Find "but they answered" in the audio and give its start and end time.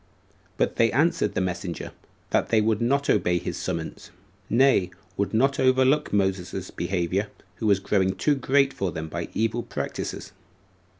0.57-1.35